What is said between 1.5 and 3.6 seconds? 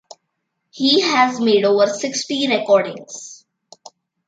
over sixty recordings.